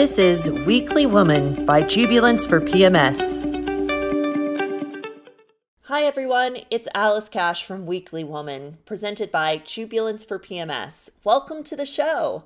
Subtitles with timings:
[0.00, 3.20] This is Weekly Woman by Jubilance for PMS.
[5.82, 11.10] Hi everyone, it's Alice Cash from Weekly Woman, presented by Jubilance for PMS.
[11.22, 12.44] Welcome to the show.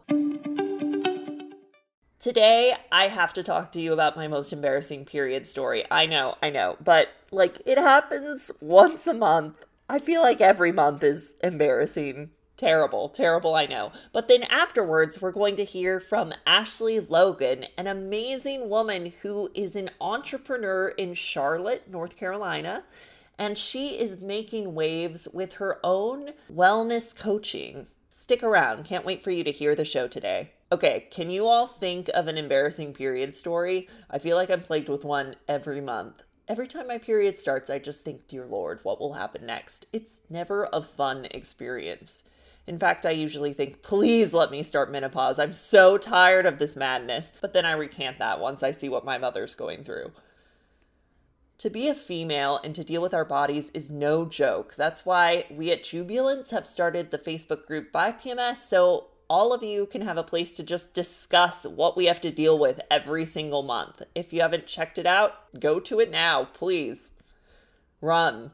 [2.18, 5.84] Today, I have to talk to you about my most embarrassing period story.
[5.92, 9.64] I know, I know, but like it happens once a month.
[9.88, 13.90] I feel like every month is embarrassing Terrible, terrible, I know.
[14.12, 19.74] But then afterwards, we're going to hear from Ashley Logan, an amazing woman who is
[19.74, 22.84] an entrepreneur in Charlotte, North Carolina.
[23.36, 27.88] And she is making waves with her own wellness coaching.
[28.08, 30.52] Stick around, can't wait for you to hear the show today.
[30.70, 33.88] Okay, can you all think of an embarrassing period story?
[34.08, 36.22] I feel like I'm plagued with one every month.
[36.46, 39.86] Every time my period starts, I just think, Dear Lord, what will happen next?
[39.92, 42.22] It's never a fun experience.
[42.66, 45.38] In fact, I usually think, please let me start menopause.
[45.38, 47.32] I'm so tired of this madness.
[47.40, 50.12] But then I recant that once I see what my mother's going through.
[51.58, 54.74] To be a female and to deal with our bodies is no joke.
[54.76, 59.62] That's why we at Jubilance have started the Facebook group by PMS so all of
[59.62, 63.24] you can have a place to just discuss what we have to deal with every
[63.24, 64.02] single month.
[64.14, 67.12] If you haven't checked it out, go to it now, please.
[68.00, 68.50] Run.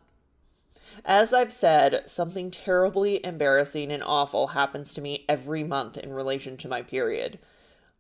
[1.05, 6.57] As I've said, something terribly embarrassing and awful happens to me every month in relation
[6.59, 7.39] to my period.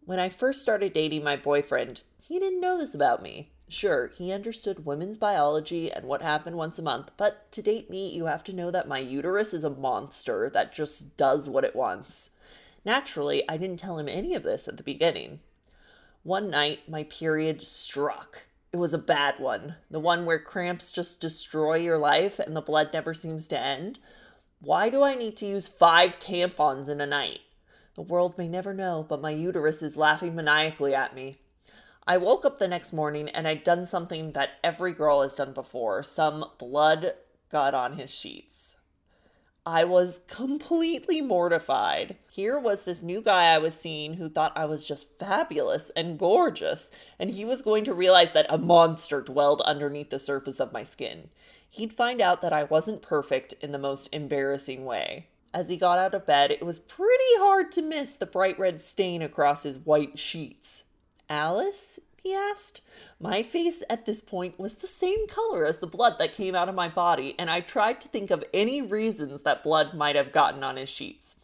[0.04, 3.50] When I first started dating my boyfriend, he didn't know this about me.
[3.68, 8.12] Sure, he understood women's biology and what happened once a month, but to date me,
[8.12, 11.76] you have to know that my uterus is a monster that just does what it
[11.76, 12.30] wants.
[12.84, 15.40] Naturally, I didn't tell him any of this at the beginning.
[16.22, 18.46] One night, my period struck.
[18.72, 19.74] It was a bad one.
[19.90, 23.98] The one where cramps just destroy your life and the blood never seems to end.
[24.60, 27.40] Why do I need to use five tampons in a night?
[27.96, 31.38] The world may never know, but my uterus is laughing maniacally at me.
[32.06, 35.52] I woke up the next morning and I'd done something that every girl has done
[35.52, 36.04] before.
[36.04, 37.14] Some blood
[37.50, 38.69] got on his sheets.
[39.66, 42.16] I was completely mortified.
[42.30, 46.18] Here was this new guy I was seeing who thought I was just fabulous and
[46.18, 50.72] gorgeous, and he was going to realize that a monster dwelled underneath the surface of
[50.72, 51.28] my skin.
[51.68, 55.28] He'd find out that I wasn't perfect in the most embarrassing way.
[55.52, 58.80] As he got out of bed, it was pretty hard to miss the bright red
[58.80, 60.84] stain across his white sheets.
[61.28, 62.80] Alice, he asked.
[63.18, 66.68] My face at this point was the same color as the blood that came out
[66.68, 70.32] of my body, and I tried to think of any reasons that blood might have
[70.32, 71.36] gotten on his sheets.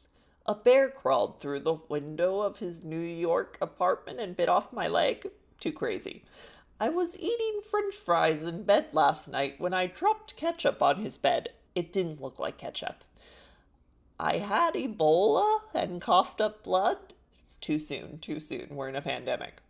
[0.47, 4.87] A bear crawled through the window of his New York apartment and bit off my
[4.87, 5.31] leg.
[5.59, 6.25] Too crazy.
[6.78, 11.19] I was eating french fries in bed last night when I dropped ketchup on his
[11.19, 11.48] bed.
[11.75, 13.03] It didn't look like ketchup.
[14.20, 16.98] I had Ebola and coughed up blood.
[17.60, 18.69] Too soon, too soon.
[18.70, 19.62] We're in a pandemic.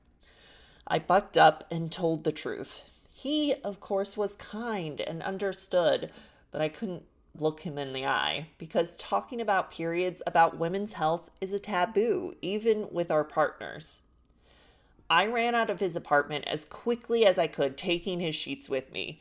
[0.86, 2.82] I bucked up and told the truth.
[3.14, 6.10] He, of course, was kind and understood,
[6.52, 7.02] but I couldn't
[7.38, 12.34] look him in the eye because talking about periods, about women's health, is a taboo,
[12.40, 14.02] even with our partners.
[15.08, 18.92] I ran out of his apartment as quickly as I could, taking his sheets with
[18.92, 19.18] me.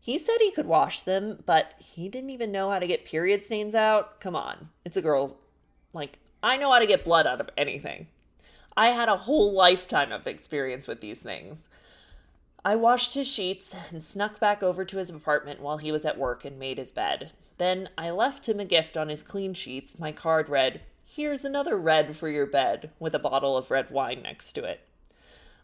[0.00, 3.42] He said he could wash them, but he didn't even know how to get period
[3.42, 4.20] stains out.
[4.20, 5.34] Come on, it's a girl's.
[5.92, 8.06] Like, I know how to get blood out of anything.
[8.76, 11.68] I had a whole lifetime of experience with these things.
[12.64, 16.18] I washed his sheets and snuck back over to his apartment while he was at
[16.18, 17.32] work and made his bed.
[17.58, 19.98] Then I left him a gift on his clean sheets.
[19.98, 24.22] My card read, Here's another red for your bed, with a bottle of red wine
[24.22, 24.80] next to it.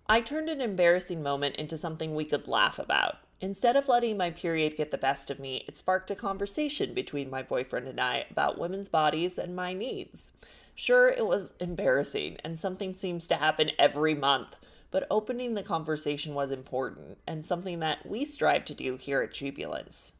[0.08, 3.16] I turned an embarrassing moment into something we could laugh about.
[3.40, 7.28] Instead of letting my period get the best of me, it sparked a conversation between
[7.28, 10.32] my boyfriend and I about women's bodies and my needs.
[10.78, 14.56] Sure, it was embarrassing, and something seems to happen every month,
[14.90, 19.32] but opening the conversation was important and something that we strive to do here at
[19.32, 20.12] Jubilance.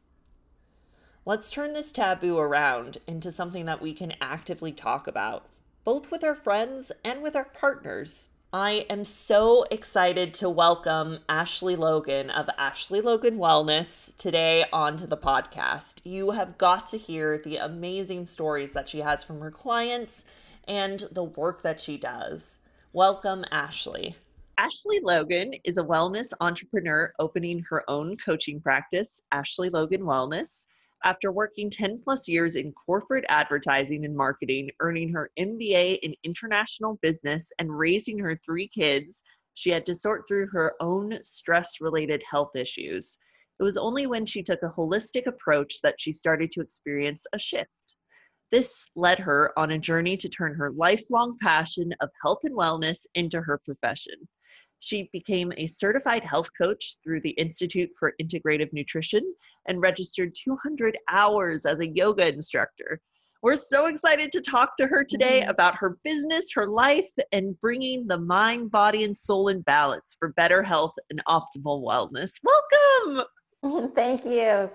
[1.25, 5.45] Let's turn this taboo around into something that we can actively talk about,
[5.83, 8.29] both with our friends and with our partners.
[8.51, 15.17] I am so excited to welcome Ashley Logan of Ashley Logan Wellness today onto the
[15.17, 15.99] podcast.
[16.03, 20.25] You have got to hear the amazing stories that she has from her clients
[20.67, 22.59] and the work that she does.
[22.93, 24.15] Welcome, Ashley.
[24.57, 30.65] Ashley Logan is a wellness entrepreneur opening her own coaching practice, Ashley Logan Wellness.
[31.03, 36.97] After working 10 plus years in corporate advertising and marketing, earning her MBA in international
[37.03, 39.23] business, and raising her three kids,
[39.53, 43.19] she had to sort through her own stress related health issues.
[43.59, 47.39] It was only when she took a holistic approach that she started to experience a
[47.39, 47.95] shift.
[48.51, 53.05] This led her on a journey to turn her lifelong passion of health and wellness
[53.15, 54.15] into her profession.
[54.79, 59.23] She became a certified health coach through the Institute for Integrative Nutrition
[59.67, 63.01] and registered 200 hours as a yoga instructor.
[63.43, 65.49] We're so excited to talk to her today Mm-hmm.
[65.49, 70.29] about her business, her life, and bringing the mind, body, and soul in balance for
[70.29, 72.39] better health and optimal wellness.
[72.43, 73.91] Welcome.
[73.95, 74.69] Thank you.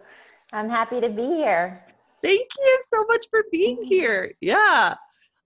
[0.53, 1.83] I'm happy to be here.
[2.23, 3.89] Thank you so much for being Mhm.
[3.89, 4.33] here.
[4.41, 4.95] Yeah.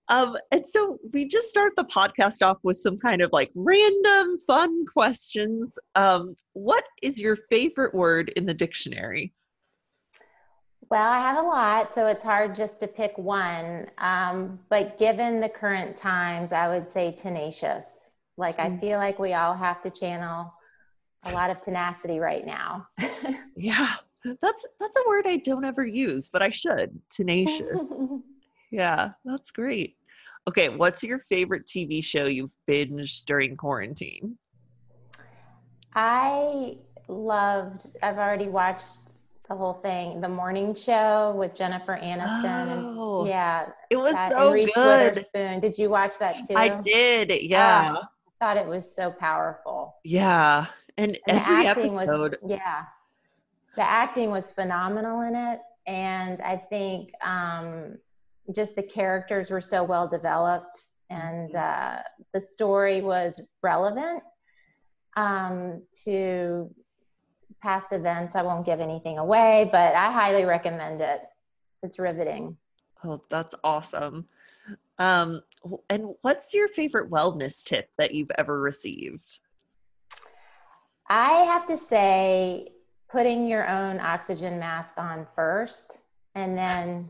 [0.09, 4.39] Um, and so we just start the podcast off with some kind of like random
[4.47, 5.77] fun questions.
[5.95, 9.33] Um, what is your favorite word in the dictionary?
[10.89, 13.87] Well, I have a lot, so it's hard just to pick one.
[13.97, 18.09] Um, but given the current times, I would say tenacious.
[18.37, 18.79] Like, I Mm.
[18.79, 20.53] feel like we all have to channel
[21.23, 22.87] a lot of tenacity right now.
[23.57, 26.99] Yeah, that's that's a word I don't ever use, but I should.
[27.09, 27.93] Tenacious.
[28.71, 29.95] yeah, that's great.
[30.47, 34.37] Okay, what's your favorite TV show you've binged during quarantine?
[35.93, 36.77] I
[37.09, 38.97] loved, I've already watched
[39.49, 42.67] the whole thing, The Morning Show with Jennifer Aniston.
[42.97, 45.15] Oh, yeah, it was that, so and Reese good.
[45.15, 45.59] Witherspoon.
[45.59, 46.55] Did you watch that too?
[46.55, 47.31] I did.
[47.31, 47.95] Ah, yeah.
[47.95, 48.05] I
[48.39, 49.95] thought it was so powerful.
[50.03, 50.67] Yeah.
[50.97, 52.37] And, And every acting episode.
[52.41, 52.83] was yeah.
[53.77, 55.59] The acting was phenomenal in it.
[55.85, 57.97] And I think um,
[58.53, 61.99] just the characters were so well developed and Mm-hmm.
[61.99, 62.01] uh,
[62.33, 64.23] the story was relevant
[65.15, 66.73] um, to
[67.61, 68.35] past events.
[68.35, 71.21] I won't give anything away, but I highly recommend it.
[71.83, 72.57] It's riveting.
[73.03, 74.27] Oh, that's awesome.
[74.99, 75.41] Um,
[75.89, 79.39] and what's your favorite wellness tip that you've ever received?
[81.09, 82.69] I have to say,
[83.09, 86.01] putting your own oxygen mask on first
[86.35, 87.09] and then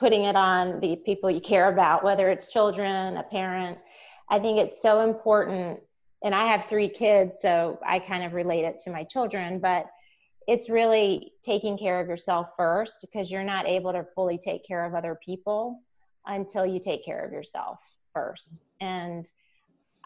[0.00, 3.78] putting it on the people you care about, whether it's children, a parent.
[4.30, 5.80] I think it's so important.
[6.22, 9.86] And I have three kids, so I kind of relate it to my children, but
[10.46, 14.84] it's really taking care of yourself first because you're not able to fully take care
[14.84, 15.82] of other people
[16.26, 17.80] until you take care of yourself
[18.14, 18.62] first.
[18.80, 19.28] And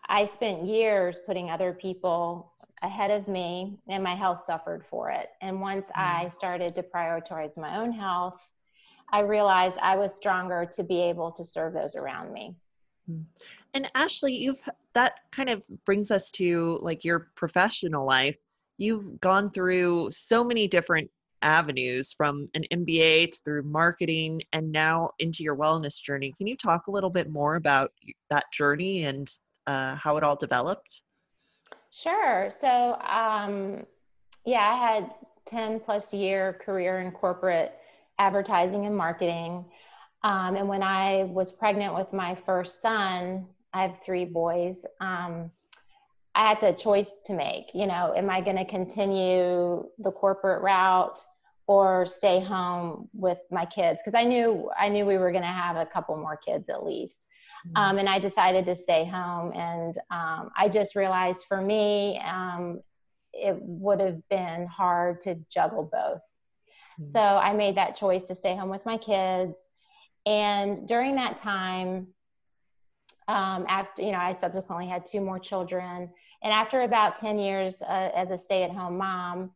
[0.08, 2.51] I spent years putting other people
[2.82, 5.30] ahead of me, and my health suffered for it.
[5.40, 8.40] And once I started to prioritize my own health,
[9.12, 12.56] I realized I was stronger to be able to serve those around me.
[13.74, 14.62] And Ashley, you've
[14.94, 18.36] that kind of brings us to like your professional life.
[18.78, 21.10] You've gone through so many different
[21.42, 26.32] avenues from an MBA to through marketing and now into your wellness journey.
[26.38, 27.92] Can you talk a little bit more about
[28.30, 29.28] that journey and
[29.66, 31.02] uh, how it all developed?
[31.92, 32.48] Sure.
[32.48, 33.84] So, um,
[34.46, 35.10] yeah, I had
[35.44, 37.74] 10 plus year career in corporate
[38.18, 39.66] advertising and marketing.
[40.24, 44.86] Um, and when I was pregnant with my first son, I have three boys.
[45.00, 45.50] Um,
[46.34, 47.74] I had a choice to make.
[47.74, 51.18] You know, am I going to continue the corporate route
[51.66, 54.00] or stay home with my kids?
[54.02, 56.86] Because I knew I knew we were going to have a couple more kids at
[56.86, 57.26] least.
[57.76, 59.52] Um, and I decided to stay home.
[59.54, 62.80] And um, I just realized for me, um,
[63.32, 66.22] it would have been hard to juggle both.
[67.00, 67.06] Mhm.
[67.06, 69.66] So I made that choice to stay home with my kids.
[70.26, 72.08] And during that time,
[73.28, 76.12] um, after, you know, I subsequently had two more children.
[76.42, 79.52] And after about 10 years uh, as a stay at home mom,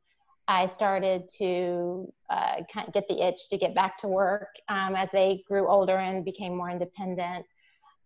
[0.48, 4.94] I started to uh, kind of get the itch to get back to work um,
[4.94, 7.44] as they grew older and became more independent.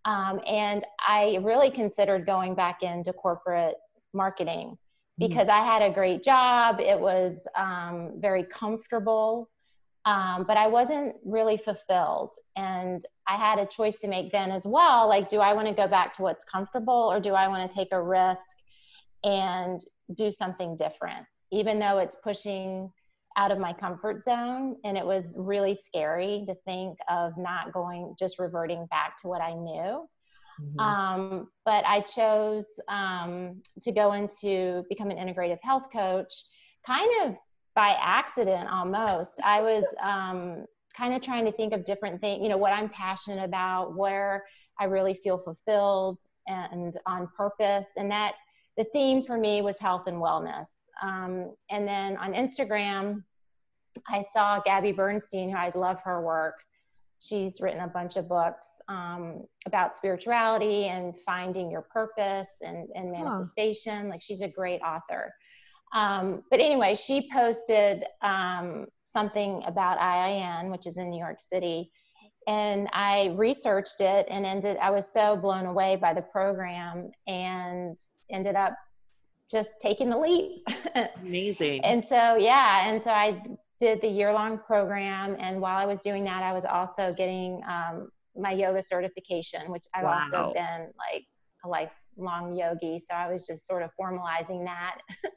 [0.04, 3.76] Um, and I really considered going back into corporate
[4.12, 4.78] marketing
[5.19, 6.80] because I had a great job.
[6.80, 9.50] It was um, very comfortable,
[10.07, 12.35] um, but I wasn't really fulfilled.
[12.57, 15.09] And I had a choice to make then as well.
[15.09, 17.76] Like, do I want to go back to what's comfortable or do I want to
[17.76, 18.57] take a risk
[19.23, 21.26] and do something different?
[21.52, 22.90] Even though it's pushing
[23.37, 28.15] out of my comfort zone and it was really scary to think of not going
[28.19, 30.09] just reverting back to what i knew.
[30.61, 30.81] Mhm.
[30.81, 36.33] um, but i chose um, to go into become an integrative health coach
[36.85, 37.37] kind of
[37.77, 39.41] by accident almost.
[39.45, 40.65] I was um,
[40.97, 44.45] kind of trying to think of different things you know what i'm passionate about where
[44.81, 46.19] i really feel fulfilled
[46.51, 47.91] and on purpose.
[47.97, 48.35] And that
[48.77, 53.23] the theme for me was health and wellness um, and then on instagram
[54.09, 56.57] i saw gabby bernstein who i love her work.
[57.21, 63.12] She's written a bunch of books um, about spirituality and finding your purpose and, and
[63.12, 64.09] manifestation.
[64.09, 65.30] Like she's a great author.
[65.92, 71.90] Um, but anyway she posted um, something about iin which is in new york city.
[72.47, 77.99] And I researched it and ended, I was so blown away by the program and
[78.30, 78.75] ended up
[79.50, 80.66] just taking the leap.
[81.23, 81.80] Amazing.
[81.85, 82.88] and so, yeah.
[82.88, 83.42] And so I
[83.78, 85.37] did the year long program.
[85.38, 89.85] And while I was doing that, I was also getting um, my yoga certification, which
[89.95, 90.21] I've wow.
[90.23, 91.25] also been like
[91.64, 92.99] a lifelong yogi.
[92.99, 94.99] So I was just sort of formalizing that.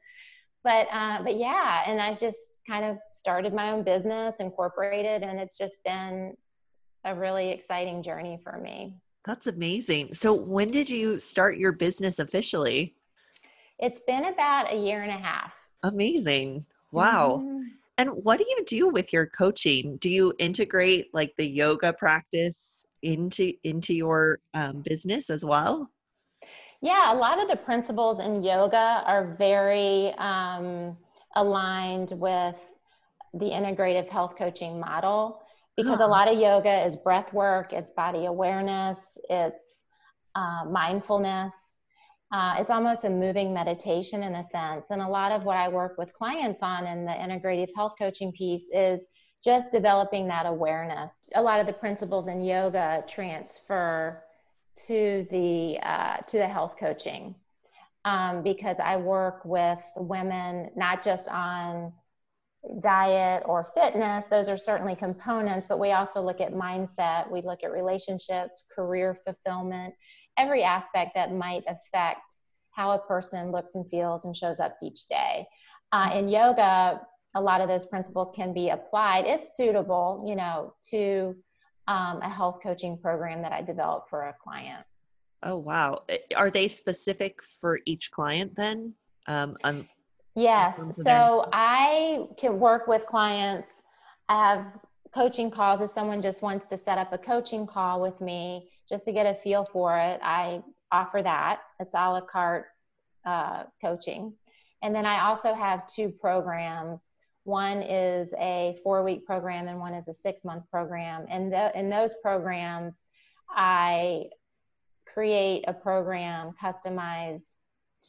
[0.64, 1.84] but, uh, but yeah.
[1.88, 6.36] And I just kind of started my own business, incorporated, and it's just been
[7.06, 8.96] a really exciting journey for me.
[9.26, 10.14] That's amazing.
[10.14, 12.96] So, when did you start your business officially?
[13.84, 15.68] It's been about a year and a half.
[15.84, 16.66] Amazing.
[16.94, 17.42] Wow.
[17.44, 17.64] Mm-hmm.
[17.98, 19.98] And what do you do with your coaching?
[19.98, 25.92] Do you integrate like the yoga practice into into your um, business as well?
[26.82, 30.98] Yeah, a lot of the principles in yoga are very um,
[31.36, 32.56] aligned with
[33.34, 35.42] the integrative health coaching model
[35.76, 39.84] because a lot of yoga is breath work, it's body awareness, it's
[40.36, 41.73] uh, mindfulness.
[42.34, 44.90] Uh, it's almost a moving meditation in a sense.
[44.90, 48.32] And a lot of what I work with clients on in the integrative health coaching
[48.32, 49.08] piece is
[49.44, 51.30] just developing that awareness.
[51.36, 54.24] A lot of the principles in yoga transfer
[54.88, 57.36] to the uh, to the health coaching
[58.04, 61.94] um, because I work with women not just on
[62.80, 67.64] diet or fitness, those are certainly components, but we also look at mindset, we look
[67.64, 69.94] at relationships, career fulfillment,
[70.38, 72.36] every aspect that might affect
[72.72, 75.48] how a person looks and feels and shows up each day.
[75.92, 77.02] Uh, in yoga,
[77.36, 81.36] a lot of those principles can be applied, if suitable, you know, to
[81.88, 84.86] um, a health coaching program that I developed for a client.
[85.44, 86.04] Oh wow!
[86.38, 88.94] Are they specific for each client then?
[89.28, 89.56] Um,
[90.36, 90.98] Yes.
[91.04, 93.84] So I can work with clients.
[94.30, 94.66] I have
[95.14, 95.82] coaching calls.
[95.82, 99.26] If someone just wants to set up a coaching call with me just to get
[99.26, 101.62] a feel for it, I offer that.
[101.80, 102.68] It's a la carte
[103.26, 104.34] uh, coaching.
[104.84, 107.16] And then I also have two programs.
[107.44, 111.26] One is a four week program and one is a six month program.
[111.28, 113.08] And the, in those programs,
[113.50, 114.26] I
[115.12, 117.56] create a program customized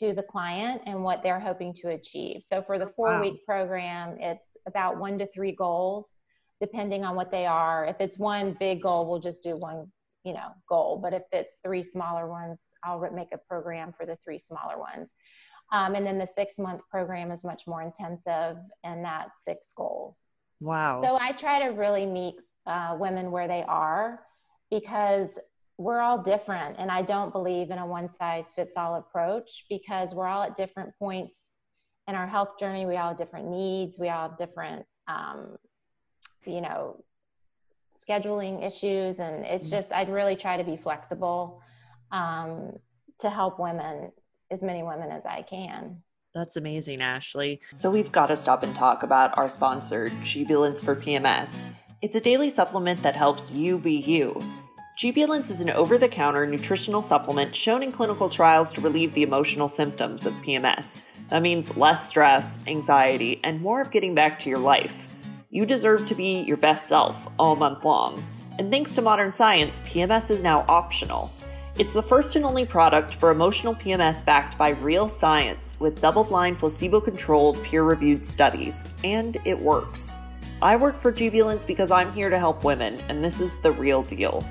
[0.01, 2.43] to the client and what they're hoping to achieve.
[2.43, 3.23] So for the four wow.
[3.23, 6.19] week program, it's about one to three goals,
[6.61, 7.87] depending on what they are.
[7.87, 9.91] If it's one big goal, we'll just do one,
[10.25, 10.99] you know, goal.
[11.03, 15.13] But if it's three smaller ones, I'll make a program for the three smaller ones.
[15.73, 20.19] Um, and then the six month program is much more intensive, and that's six goals.
[20.61, 21.01] Wow.
[21.01, 24.21] So I try to really meet uh, women where they are
[24.71, 25.39] because
[25.77, 30.15] we're all different and i don't believe in a one size fits all approach because
[30.15, 31.57] we're all at different points
[32.07, 35.57] in our health journey we all have different needs we all have different um,
[36.47, 37.03] you know
[37.99, 39.77] scheduling issues and it's mm-hmm.
[39.77, 41.63] just i'd really try to be flexible
[42.13, 42.73] um,
[43.19, 44.13] to help women
[44.51, 45.97] as many women as i can
[46.35, 50.95] that's amazing ashley so we've got to stop and talk about our sponsor jubilance for
[50.95, 51.71] pms
[52.03, 54.39] it's a daily supplement that helps you be you
[54.97, 59.25] Jubilance is an over the counter nutritional supplement shown in clinical trials to relieve the
[59.25, 61.01] emotional symptoms of PMS.
[61.31, 65.13] That means less stress, anxiety, and more of getting back to your life.
[65.55, 68.21] You deserve to be your best self all month long.
[68.59, 71.31] And thanks to modern science, PMS is now optional.
[71.79, 76.25] It's the first and only product for emotional PMS backed by real science with double
[76.25, 78.85] blind, placebo controlled, peer reviewed studies.
[79.05, 80.17] And it works.
[80.61, 84.03] I work for Jubilance because I'm here to help women, and this is the real
[84.03, 84.45] deal.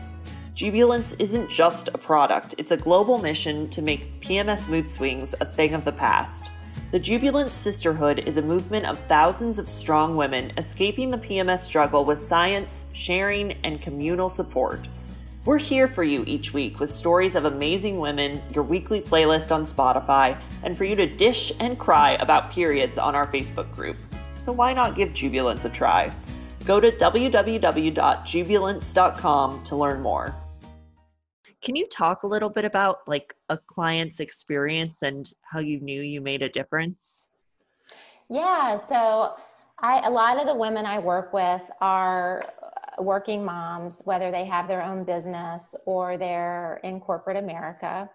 [0.55, 5.45] Jubilance isn't just a product, it's a global mission to make PMS mood swings a
[5.45, 6.50] thing of the past.
[6.93, 12.05] The Jubilance Sisterhood is a movement of thousands of strong women escaping the PMS struggle
[12.05, 14.88] with science, sharing, and communal support.
[15.43, 19.63] We're here for you each week with stories of amazing women, your weekly playlist on
[19.63, 23.97] Spotify, and for you to dish and cry about periods on our Facebook group.
[24.38, 26.13] So why not give Jubilance a try?
[26.63, 30.35] Go to www.jubilance.com to learn more.
[31.63, 36.01] Can you talk a little bit about like a client's experience and how you knew
[36.01, 37.29] you made a difference?
[38.29, 39.36] Yeah, so
[39.79, 42.43] I a lot of the women I work with are
[43.00, 48.10] working moms, whether they have their own business or they're in corporate America.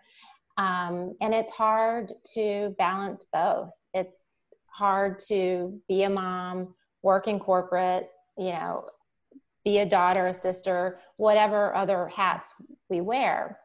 [0.58, 3.72] Um, and it's hard to balance both.
[3.94, 4.34] It's
[4.66, 8.88] hard to be a mom, work in corporate, you know,
[9.64, 12.54] be a daughter, a sister, whatever other hats
[12.88, 13.58] we wear.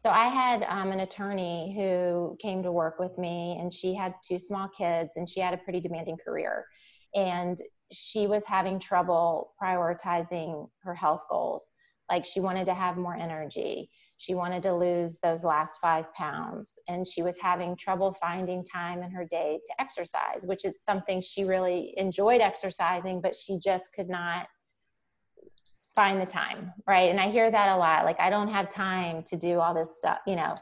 [0.00, 4.14] So I had um, an attorney who came to work with me, and she had
[4.26, 6.66] two small kids, and she had a pretty demanding career.
[7.14, 7.60] And
[7.90, 11.72] she was having trouble prioritizing her health goals
[12.10, 16.78] like she wanted to have more energy she wanted to lose those last five pounds
[16.88, 21.20] and she was having trouble finding time in her day to exercise which is something
[21.20, 24.46] she really enjoyed exercising but she just could not
[25.94, 29.22] find the time right and i hear that a lot like i don't have time
[29.22, 30.54] to do all this stuff you know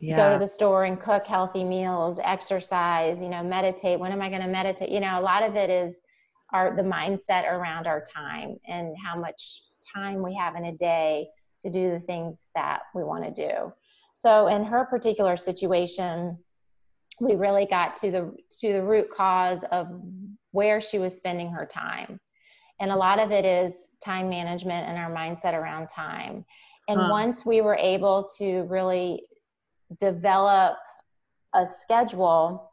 [0.00, 0.16] yeah.
[0.16, 4.28] go to the store and cook healthy meals exercise you know meditate when am i
[4.28, 6.02] going to meditate you know a lot of it is
[6.52, 9.62] our the mindset around our time and how much
[9.94, 11.28] time we have in a day
[11.62, 13.72] to do the things that we want to do.
[14.14, 16.38] So in her particular situation,
[17.20, 19.88] we really got to the to the root cause of
[20.52, 22.20] where she was spending her time.
[22.80, 26.44] And a lot of it is time management and our mindset around time.
[26.88, 27.08] And huh.
[27.10, 29.22] once we were able to really
[29.98, 30.76] develop
[31.54, 32.70] a schedule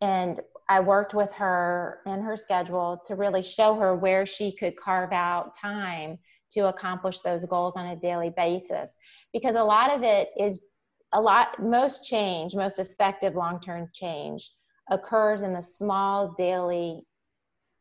[0.00, 4.76] and I worked with her in her schedule to really show her where she could
[4.76, 6.18] carve out time
[6.52, 8.96] to accomplish those goals on a daily basis
[9.32, 10.64] because a lot of it is
[11.12, 14.50] a lot most change most effective long-term change
[14.90, 17.02] occurs in the small daily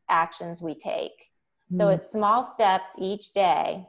[0.09, 1.30] actions we take
[1.71, 1.77] mm.
[1.77, 3.85] so it's small steps each day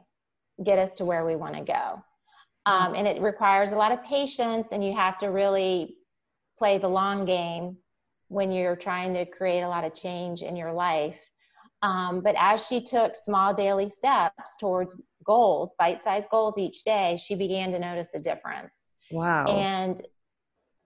[0.63, 2.03] get us to where we want to go
[2.65, 5.95] um, and it requires a lot of patience and you have to really
[6.57, 7.77] play the long game
[8.29, 11.29] when you're trying to create a lot of change in your life
[11.83, 17.17] um, but as she took small daily steps towards goals, bite sized goals each day,
[17.17, 18.87] she began to notice a difference.
[19.11, 19.45] Wow.
[19.47, 20.01] And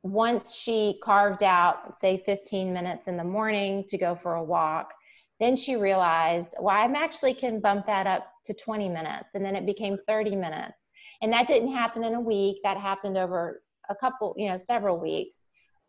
[0.02, 4.92] once she carved out, say, 15 minutes in the morning to go for a walk,
[5.40, 9.36] then she realized, well, I'm actually can bump that up to 20 minutes.
[9.36, 10.90] And then it became 30 minutes.
[11.22, 15.00] And that didn't happen in a week, that happened over a couple, you know, several
[15.00, 15.42] weeks.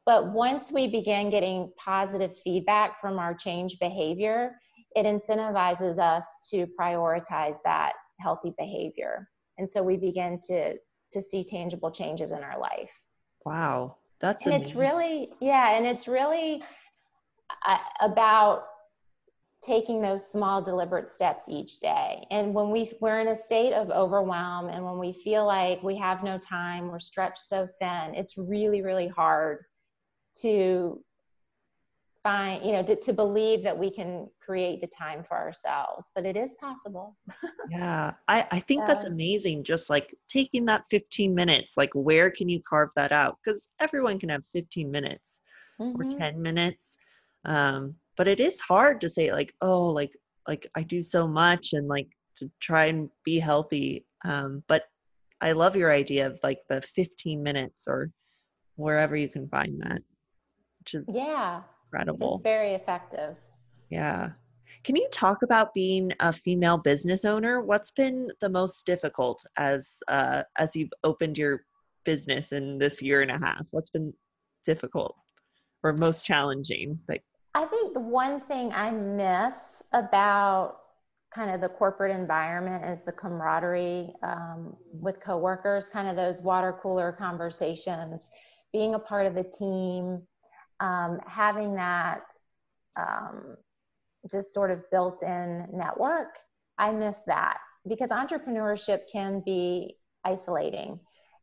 [0.05, 4.59] But once we began getting positive feedback from our change behavior,
[4.97, 9.29] it incentivizes us to prioritize that healthy behavior.
[9.59, 10.77] And so we begin to
[11.11, 12.93] to see tangible changes in our life.
[13.47, 13.97] Wow.
[14.21, 14.71] That's and amazing.
[14.71, 16.63] it's really yeah, and it's really
[17.67, 18.65] uh, about
[19.63, 22.25] taking those small deliberate steps each day.
[22.31, 25.97] And when we we're in a state of overwhelm and when we feel like we
[25.97, 29.65] have no time we're stretched so thin it's really really hard
[30.41, 31.03] to
[32.23, 36.25] find you know to, to believe that we can create the time for ourselves but
[36.25, 37.17] it is possible.
[37.71, 38.15] Yeah.
[38.29, 42.49] I i think so, that's amazing just like taking that 15 minutes like where can
[42.49, 43.37] you carve that out?
[43.45, 45.41] Because everyone can have 15 minutes
[45.79, 46.01] mm-hmm.
[46.01, 46.97] or 10 minutes
[47.45, 50.13] um but it is hard to say like oh like
[50.47, 54.83] like i do so much and like to try and be healthy um but
[55.41, 58.11] i love your idea of like the 15 minutes or
[58.77, 60.03] wherever you can find that
[60.81, 62.37] which is yeah incredible.
[62.37, 63.37] It's very effective.
[63.91, 64.31] Yeah.
[64.85, 67.61] Can you talk about being a female business owner?
[67.61, 71.65] What's been the most difficult as uh, as you've opened your
[72.05, 73.67] business in this year and a half?
[73.71, 74.13] What's been
[74.65, 75.17] difficult
[75.83, 76.99] or most challenging?
[77.09, 77.25] Like,
[77.55, 80.77] I think the one thing I miss about
[81.35, 86.79] kind of the corporate environment is the camaraderie um, with coworkers, kind of those water
[86.83, 88.29] cooler conversations,
[88.73, 90.23] being a part of a team,
[90.81, 92.33] um, having that
[92.97, 93.57] um,
[94.31, 96.39] just sort of built in network,
[96.79, 97.59] I miss that
[97.89, 101.01] because entrepreneurship can be isolating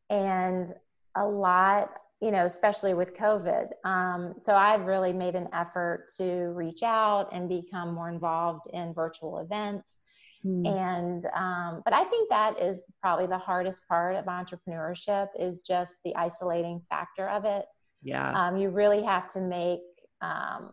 [0.10, 0.72] and
[1.16, 1.90] a lot,
[2.22, 3.68] you know, especially with COVID.
[3.84, 8.94] Um, so I've really made an effort to reach out and become more involved in
[8.94, 10.00] virtual events.
[10.44, 10.66] Hmm.
[10.66, 15.98] And, um, but I think that is probably the hardest part of entrepreneurship is just
[16.04, 17.66] the isolating factor of it
[18.06, 19.82] yeah um, you really have to make
[20.22, 20.72] um,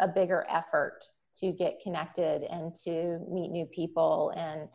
[0.00, 4.68] a bigger effort to get connected and to meet new people and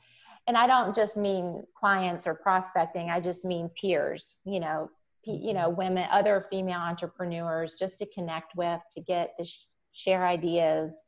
[0.48, 4.89] and i don't just mean clients or prospecting i just mean peers you know
[5.26, 5.78] you know mm-hmm.
[5.78, 11.02] women other female entrepreneurs just to connect with to get to sh- share ideas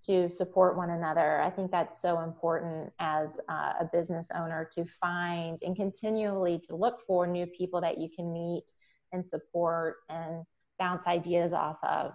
[0.00, 4.84] to support one another i think that's so important as uh, a business owner to
[4.84, 8.64] find and continually to look for new people that you can meet
[9.12, 10.44] and support and
[10.78, 12.12] bounce ideas off of.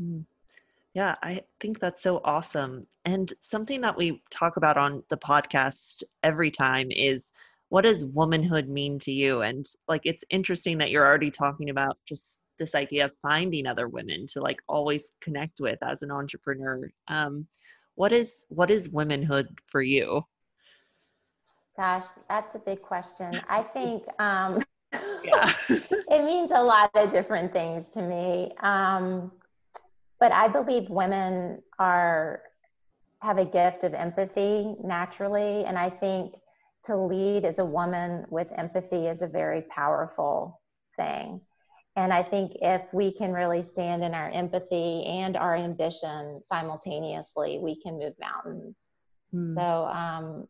[0.00, 0.24] Mm.
[0.94, 2.86] Yeah, I think that's so awesome.
[3.04, 7.32] And something that we talk about on the podcast every time is
[7.68, 9.42] what does womanhood mean to you?
[9.42, 13.88] And like it's interesting that you're already talking about just this idea of finding other
[13.88, 16.88] women to like always connect with as an entrepreneur.
[17.08, 17.46] Um,
[17.96, 20.24] what is what is womanhood for you?
[21.76, 23.40] Gosh, that's a big question.
[23.48, 24.62] I think um,
[25.24, 25.52] yeah.
[25.68, 28.52] it means a lot of different things to me.
[28.60, 29.32] Um,
[30.18, 32.42] but I believe women are
[33.22, 36.34] have a gift of empathy naturally, and I think
[36.86, 40.60] to lead as a woman with empathy is a very powerful
[40.96, 41.40] thing.
[41.96, 47.58] And I think if we can really stand in our empathy and our ambition simultaneously,
[47.58, 48.90] we can move mountains.
[49.34, 49.54] Mm.
[49.54, 50.46] So um,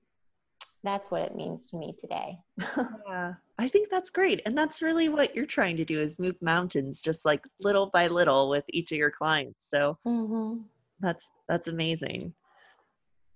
[0.83, 2.37] that's what it means to me today.
[3.09, 4.42] yeah, I think that's great.
[4.44, 8.09] And that's really what you're trying to do is move mountains just like little by
[8.09, 9.68] little with each of your clients.
[9.70, 10.62] So mm-hmm.
[11.01, 12.35] that's that's amazing.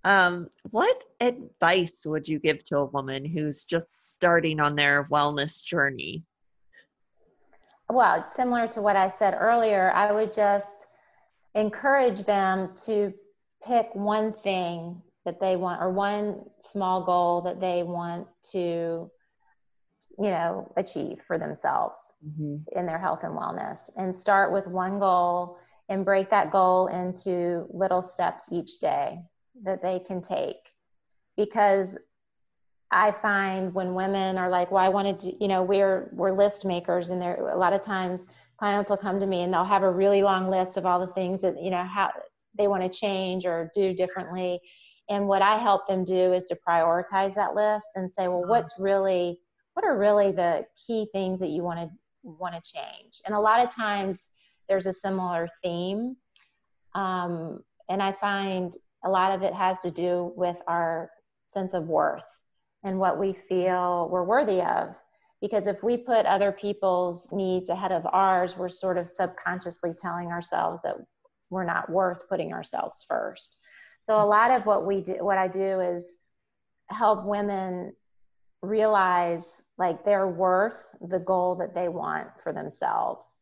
[0.03, 5.63] Um, what advice would you give to a woman who's just starting on their wellness
[5.63, 6.23] journey?
[7.89, 10.87] Well, similar to what I said earlier, I would just
[11.55, 13.13] encourage them to
[13.65, 19.11] pick one thing that they want or one small goal that they want to
[20.19, 22.57] you know achieve for themselves mm-hmm.
[22.77, 25.57] in their health and wellness and start with one goal
[25.89, 29.19] and break that goal into little steps each day
[29.63, 30.73] that they can take.
[31.37, 31.97] Because
[32.93, 36.65] i find when women are like well i wanted to you know we're we're list
[36.65, 38.27] makers and there a lot of times
[38.61, 41.13] clients will come to me and they'll have a really long list of all the
[41.13, 42.11] things that you know how
[42.57, 44.59] they want to change or do differently.
[45.09, 48.51] And what i help them do is to prioritize that list and say well uh-huh.
[48.51, 49.39] what's really
[49.73, 51.89] what are really the key things that you want to
[52.23, 53.21] want to change?
[53.25, 54.29] And a lot of times
[54.69, 56.17] there's a similar theme.
[56.93, 61.09] Um, and i find a lot of it has to do with our
[61.49, 62.25] sense of worth
[62.83, 64.95] and what we feel we're worthy of.
[65.41, 70.27] Because if we put other people's needs ahead of ours we're sort of subconsciously telling
[70.27, 70.95] ourselves that
[71.49, 73.57] we're not worth putting ourselves first.
[74.01, 76.15] So a lot of what we do what i do is
[76.89, 77.93] help women
[78.61, 83.37] realize like they're worth the goal that they want for themselves.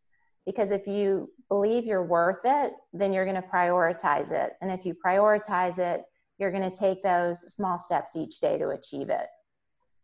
[0.46, 4.86] Because if you believe you're worth it then you're going to prioritize it and if
[4.86, 6.04] you prioritize it
[6.38, 9.28] you're going to take those small steps each day to achieve it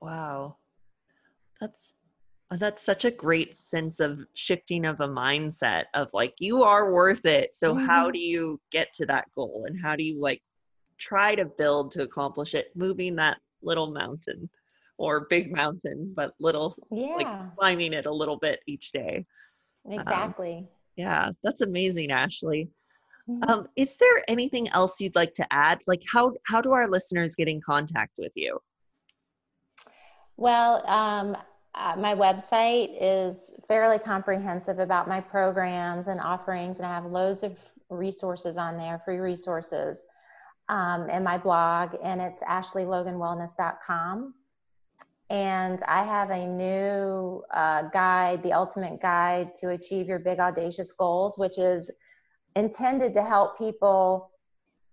[0.01, 0.55] wow
[1.59, 1.93] that's
[2.51, 7.25] that's such a great sense of shifting of a mindset of like you are worth
[7.25, 7.85] it so mm-hmm.
[7.85, 10.41] how do you get to that goal and how do you like
[10.97, 14.49] try to build to accomplish it moving that little mountain
[14.97, 17.15] or big mountain, but little, yeah.
[17.15, 19.25] like climbing it a little bit each day.
[19.85, 20.57] Um, exactly.
[20.57, 22.69] Um, yeah, that's amazing, Ashley.
[23.29, 23.49] Mm-hmm.
[23.49, 25.81] Um, is there anything else you'd like to add?
[25.87, 28.59] Like, how how do our listeners get in contact with you?
[30.37, 31.35] Well, um,
[31.73, 37.43] uh, my website is fairly comprehensive about my programs and offerings, and I have loads
[37.43, 37.57] of
[37.89, 40.05] resources on there, free resources,
[40.69, 44.33] um, and my blog, and it's ashleyloganwellness.com
[45.29, 50.91] and I have a new uh, guide, the ultimate guide to achieve your big audacious
[50.91, 51.89] goals, which is
[52.55, 54.31] intended to help people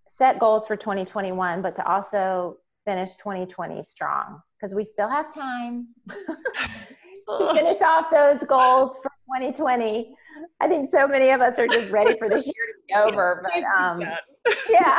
[0.09, 5.89] set goals for 2021, but to also finish 2020 strong because we still have time
[6.09, 10.15] to finish off those goals for 2020.
[10.61, 13.45] I think so many of us are just ready for this year to be over,
[13.55, 14.03] but um,
[14.71, 14.99] yeah.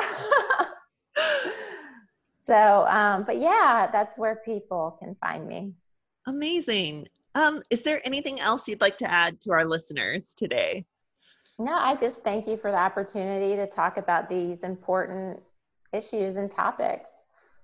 [2.44, 5.72] So, um, but yeah, that's where people can find me.
[6.28, 7.08] Amazing.
[7.36, 10.86] Um, is there anything else you'd like to add to our listeners today?
[11.58, 15.42] No, I just thank you for the opportunity to talk about these important
[15.94, 17.10] issues and topics.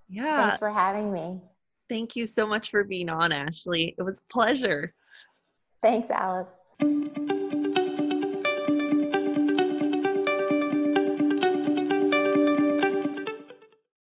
[0.07, 0.43] Yeah.
[0.43, 1.41] Thanks for having me.
[1.89, 3.95] Thank you so much for being on, Ashley.
[3.97, 4.93] It was a pleasure.
[5.81, 6.47] Thanks, Alice.